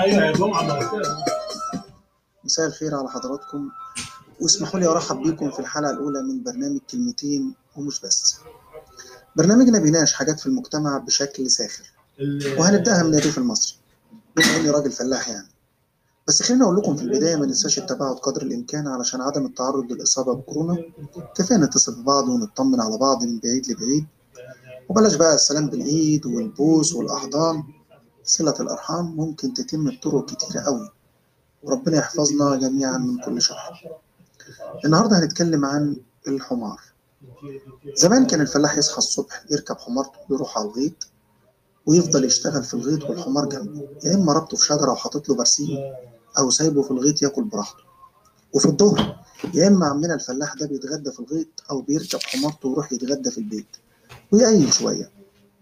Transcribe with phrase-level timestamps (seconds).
[0.00, 0.80] أيوه يا جمعة
[2.44, 3.68] مساء الخير على حضراتكم.
[4.40, 8.36] واسمحوا لي أرحب بيكم في الحلقة الأولى من برنامج كلمتين ومش بس.
[9.36, 11.92] برنامجنا بيناقش حاجات في المجتمع بشكل ساخر
[12.58, 13.76] وهنبدأها من الريف المصري.
[14.36, 15.48] بما إني راجل فلاح يعني.
[16.28, 20.34] بس خليني أقول لكم في البداية ما ننساش التباعد قدر الإمكان علشان عدم التعرض للإصابة
[20.34, 20.76] بكورونا
[21.36, 24.06] كفاية نتصل ببعض ونطمن على بعض من بعيد لبعيد.
[24.88, 27.62] وبلاش بقى السلام بالإيد والبوس والأحضان.
[28.30, 30.88] صلة الأرحام ممكن تتم بطرق كتيرة قوي
[31.62, 33.56] وربنا يحفظنا جميعا من كل شر.
[34.84, 35.96] النهارده هنتكلم عن
[36.28, 36.80] الحمار.
[37.94, 41.08] زمان كان الفلاح يصحى الصبح يركب حمارته ويروح على الغيط
[41.86, 45.78] ويفضل يشتغل في الغيط والحمار جنبه يا إما ربطه في شجرة وحاطط له برسيم
[46.38, 47.84] أو سايبه في الغيط ياكل براحته.
[48.52, 53.30] وفي الظهر يا إما عمنا الفلاح ده بيتغدى في الغيط أو بيركب حمارته ويروح يتغدى
[53.30, 53.66] في البيت
[54.32, 55.10] ويقيل شوية.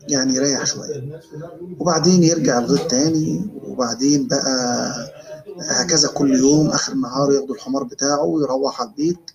[0.08, 1.20] يعني يريح شوية.
[1.78, 4.92] وبعدين يرجع الغيط تاني وبعدين بقى
[5.60, 9.30] هكذا كل يوم آخر النهار ياخدوا الحمار بتاعه ويروح على البيت.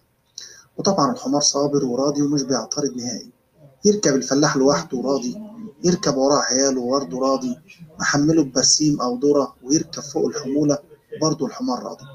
[0.78, 3.32] وطبعا الحمار صابر وراضي ومش بيعترض نهائي.
[3.86, 5.42] يركب الفلاح لوحده راضي
[5.84, 7.58] يركب وراه عياله برضه راضي
[8.00, 10.78] محمله ببرسيم أو ذرة ويركب فوق الحمولة
[11.22, 12.06] برضه الحمار راضي.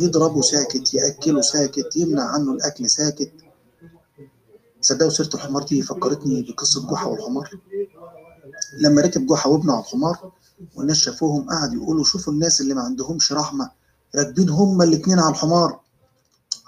[0.00, 3.32] يضربه ساكت يأكله ساكت يمنع عنه الأكل ساكت.
[4.80, 7.50] صدقوا سيرة الحمار دي فكرتني بقصة جحا والحمار.
[8.78, 10.32] لما ركب جحا وابنه على الحمار
[10.74, 13.70] والناس شافوهم قعدوا يقولوا شوفوا الناس اللي ما عندهمش رحمة
[14.14, 15.80] راكبين هما الاتنين على الحمار.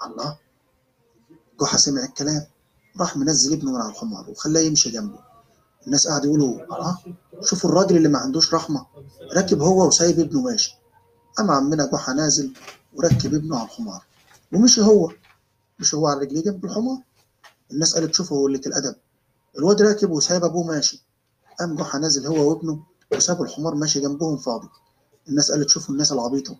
[0.05, 0.37] الله!
[1.61, 2.45] جحا سمع الكلام
[2.99, 5.19] راح منزل ابنه من على الحمار وخلاه يمشي جنبه.
[5.87, 6.97] الناس قعدوا يقولوا الله!
[7.43, 8.85] شوفوا الراجل اللي ما عندوش رحمة
[9.35, 10.75] راكب هو وسايب ابنه ماشي.
[11.37, 12.53] قام عمنا جحا نازل
[12.93, 14.03] وركب ابنه على الحمار
[14.53, 15.11] ومشي هو
[15.79, 16.97] مشي هو على رجليه جنب الحمار.
[17.71, 18.95] الناس قالت شوفوا قلة الأدب.
[19.57, 21.05] الواد راكب وسايب أبوه ماشي.
[21.59, 24.69] قام جحا نازل هو وابنه وسابوا الحمار ماشي جنبهم فاضي.
[25.29, 26.55] الناس قالت شوفوا الناس العبيطة.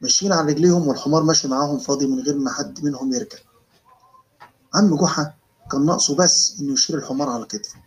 [0.00, 3.38] ماشيين على رجليهم والحمار ماشي معاهم فاضي من غير ما حد منهم يركب.
[4.74, 5.34] عم جحا
[5.72, 7.78] كان ناقصه بس إنه يشيل الحمار على كتفه.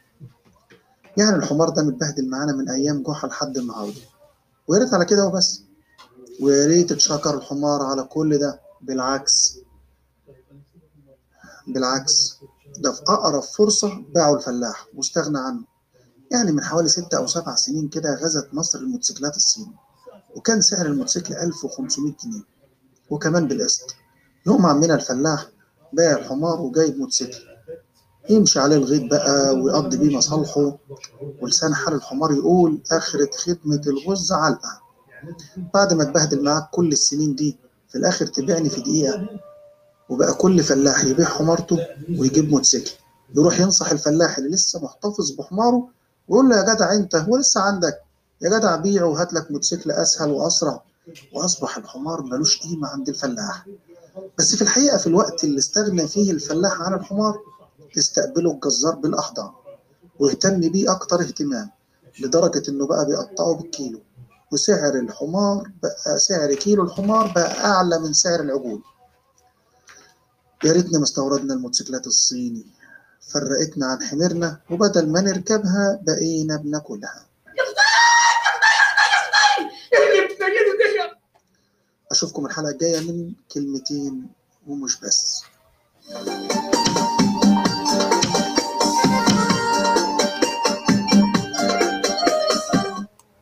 [1.18, 4.02] يعني الحمار ده متبهدل معانا من أيام جحا لحد النهاردة.
[4.68, 5.62] ويا ريت على كده وبس.
[6.42, 8.60] ويا ريت اتشكر الحمار على كل ده.
[8.82, 9.58] بالعكس.
[11.68, 12.38] بالعكس.
[12.80, 15.77] ده في أقرب فرصة باعوا الفلاح واستغنى عنه.
[16.32, 19.76] يعني من حوالي ستة أو سبع سنين كده غزت مصر الموتوسيكلات الصيني
[20.36, 22.42] وكان سعر الموتوسيكل 1500 جنيه
[23.10, 23.96] وكمان بالقسط.
[24.48, 25.46] يقوم عمنا الفلاح
[25.94, 27.38] باع الحمار وجايب موتوسيكل.
[28.30, 30.78] يمشي عليه الغيط بقى ويقضي بيه مصالحه
[31.42, 34.82] ولسان حال الحمار يقول آخرة خدمة الغز علقة.
[35.74, 37.58] بعد ما اتبهدل معاك كل السنين دي
[37.90, 39.30] في الآخر تبيعني في دقيقة
[40.10, 41.78] وبقى كل فلاح يبيع حمارته
[42.20, 42.92] ويجيب موتوسيكل.
[43.36, 45.90] يروح ينصح الفلاح اللي لسه محتفظ بحماره
[46.28, 48.02] ويقول له يا جدع أنت هو لسه عندك؟
[48.42, 50.84] يا جدع بيعه وهات لك موتوسيكل أسهل وأسرع.
[51.34, 53.68] وأصبح الحمار ملوش قيمة عند الفلاح.
[54.38, 57.40] بس في الحقيقة في الوقت اللي استغنى فيه الفلاح عن الحمار
[57.98, 59.52] استقبله الجزار بالاحضان
[60.20, 61.70] واهتم بيه أكتر اهتمام
[62.20, 64.00] لدرجة إنه بقى بيقطعه بالكيلو.
[64.52, 68.82] وسعر الحمار بقى سعر كيلو الحمار بقى أعلى من سعر العجول.
[70.64, 72.66] يا ريتنا ما استوردنا الموتوسيكلات الصيني.
[73.22, 77.26] فرقتنا عن حميرنا وبدل ما نركبها بقينا بناكلها.
[82.12, 84.28] أشوفكم الحلقة الجاية من كلمتين
[84.68, 85.44] ومش بس.